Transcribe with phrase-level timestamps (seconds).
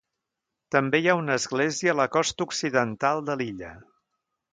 [0.75, 3.71] També hi ha una església a la costa occidental de l'illa.